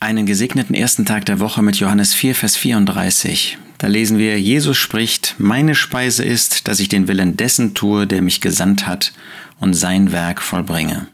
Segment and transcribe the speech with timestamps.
[0.00, 3.58] einen gesegneten ersten Tag der Woche mit Johannes 4, Vers 34.
[3.76, 8.22] Da lesen wir, Jesus spricht, meine Speise ist, dass ich den Willen dessen tue, der
[8.22, 9.12] mich gesandt hat
[9.60, 11.06] und sein Werk vollbringe.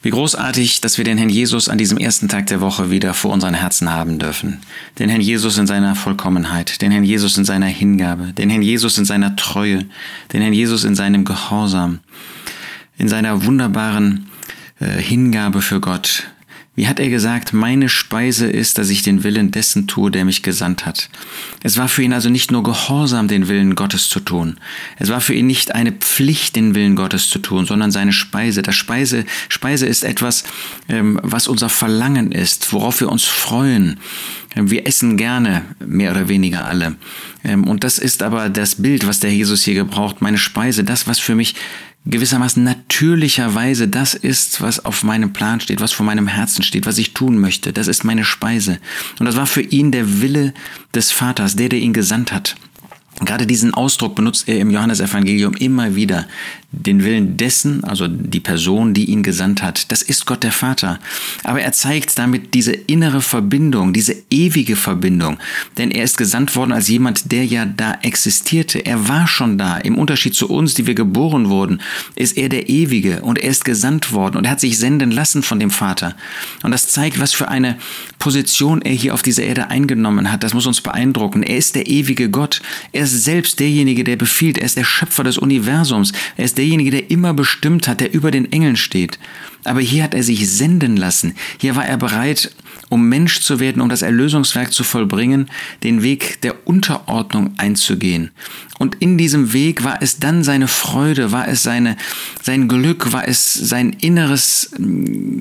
[0.00, 3.32] Wie großartig, dass wir den Herrn Jesus an diesem ersten Tag der Woche wieder vor
[3.32, 4.60] unseren Herzen haben dürfen.
[5.00, 8.96] Den Herrn Jesus in seiner Vollkommenheit, den Herrn Jesus in seiner Hingabe, den Herrn Jesus
[8.96, 9.84] in seiner Treue,
[10.32, 11.98] den Herrn Jesus in seinem Gehorsam,
[12.96, 14.28] in seiner wunderbaren
[14.78, 16.28] äh, Hingabe für Gott,
[16.76, 20.42] wie hat er gesagt, meine Speise ist, dass ich den Willen dessen tue, der mich
[20.42, 21.08] gesandt hat.
[21.62, 24.58] Es war für ihn also nicht nur Gehorsam, den Willen Gottes zu tun.
[24.98, 28.60] Es war für ihn nicht eine Pflicht, den Willen Gottes zu tun, sondern seine Speise.
[28.60, 30.44] Das Speise, Speise ist etwas,
[30.90, 33.98] ähm, was unser Verlangen ist, worauf wir uns freuen.
[34.54, 36.96] Wir essen gerne, mehr oder weniger alle.
[37.42, 40.20] Ähm, und das ist aber das Bild, was der Jesus hier gebraucht.
[40.20, 41.54] Meine Speise, das, was für mich
[42.06, 46.98] gewissermaßen natürlicherweise das ist, was auf meinem Plan steht, was vor meinem Herzen steht, was
[46.98, 47.72] ich tun möchte.
[47.72, 48.78] Das ist meine Speise.
[49.18, 50.54] Und das war für ihn der Wille
[50.94, 52.56] des Vaters, der, der ihn gesandt hat.
[53.24, 56.26] Gerade diesen Ausdruck benutzt er im Johannesevangelium immer wieder.
[56.70, 60.98] Den Willen dessen, also die Person, die ihn gesandt hat, das ist Gott der Vater.
[61.42, 65.38] Aber er zeigt damit diese innere Verbindung, diese ewige Verbindung.
[65.78, 68.84] Denn er ist gesandt worden als jemand, der ja da existierte.
[68.84, 69.78] Er war schon da.
[69.78, 71.80] Im Unterschied zu uns, die wir geboren wurden,
[72.16, 75.42] ist er der Ewige und er ist gesandt worden und er hat sich senden lassen
[75.42, 76.14] von dem Vater.
[76.62, 77.78] Und das zeigt, was für eine
[78.18, 80.42] Position er hier auf dieser Erde eingenommen hat.
[80.42, 81.42] Das muss uns beeindrucken.
[81.42, 82.60] Er ist der ewige Gott.
[82.92, 84.58] Er ist selbst derjenige, der befiehlt.
[84.58, 86.12] Er ist der Schöpfer des Universums.
[86.36, 89.18] Er ist derjenige, der immer bestimmt hat, der über den Engeln steht.
[89.64, 91.34] Aber hier hat er sich senden lassen.
[91.58, 92.52] Hier war er bereit,
[92.88, 95.50] um Mensch zu werden, um das Erlösungswerk zu vollbringen,
[95.82, 98.30] den Weg der Unterordnung einzugehen.
[98.78, 101.96] Und in diesem Weg war es dann seine Freude, war es seine,
[102.42, 104.70] sein Glück, war es sein inneres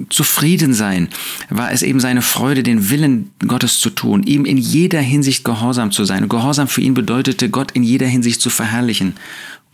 [0.00, 1.08] mm, Zufriedensein,
[1.50, 5.90] war es eben seine Freude, den Willen Gottes zu tun, ihm in jeder Hinsicht gehorsam
[5.90, 6.28] zu sein.
[6.28, 9.14] Gehorsam für ihn bedeutete, Gott in jeder Hinsicht zu verherrlichen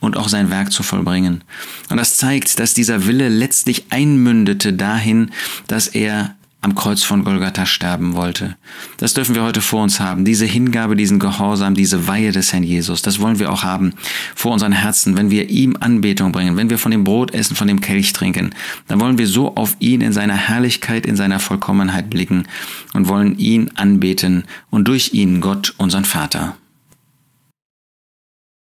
[0.00, 1.42] und auch sein Werk zu vollbringen.
[1.90, 5.30] Und das zeigt, dass dieser Wille letztlich einmündete dahin,
[5.66, 8.56] dass er am Kreuz von Golgatha sterben wollte.
[8.96, 10.24] Das dürfen wir heute vor uns haben.
[10.24, 13.92] Diese Hingabe, diesen Gehorsam, diese Weihe des Herrn Jesus, das wollen wir auch haben
[14.34, 17.68] vor unseren Herzen, wenn wir ihm Anbetung bringen, wenn wir von dem Brot essen, von
[17.68, 18.54] dem Kelch trinken.
[18.88, 22.48] Dann wollen wir so auf ihn in seiner Herrlichkeit, in seiner Vollkommenheit blicken
[22.94, 26.56] und wollen ihn anbeten und durch ihn Gott, unseren Vater.